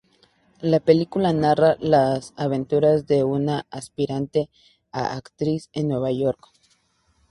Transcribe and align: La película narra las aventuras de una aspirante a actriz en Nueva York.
La 0.63 0.79
película 0.79 1.31
narra 1.31 1.77
las 1.79 2.33
aventuras 2.35 3.05
de 3.05 3.23
una 3.23 3.67
aspirante 3.69 4.49
a 4.91 5.15
actriz 5.15 5.69
en 5.73 5.89
Nueva 5.89 6.11
York. 6.11 6.39